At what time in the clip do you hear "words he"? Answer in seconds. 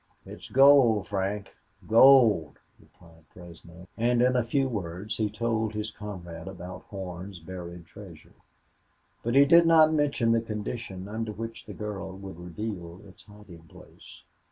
4.67-5.29